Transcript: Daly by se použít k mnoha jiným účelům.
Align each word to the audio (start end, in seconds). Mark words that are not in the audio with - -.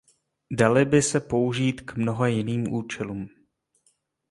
Daly 0.51 0.85
by 0.85 1.01
se 1.01 1.19
použít 1.19 1.81
k 1.81 1.95
mnoha 1.97 2.27
jiným 2.27 2.73
účelům. 2.73 3.29